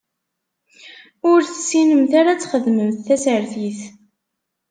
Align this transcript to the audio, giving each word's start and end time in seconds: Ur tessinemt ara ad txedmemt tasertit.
Ur 1.29 1.39
tessinemt 1.43 2.11
ara 2.19 2.29
ad 2.33 2.39
txedmemt 2.39 2.99
tasertit. 3.07 3.79